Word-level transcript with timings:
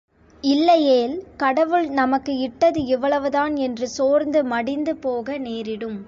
இல்லையேல், 0.43 1.13
கடவுள் 1.37 1.87
நமக்கு 1.89 2.31
இட்டது 2.39 2.79
இவ்வளவுதான் 2.85 3.55
என்று 3.57 3.87
சோர்ந்து 3.89 4.39
மடிந்து 4.43 4.95
போக 4.97 5.37
நேரிடும். 5.37 5.99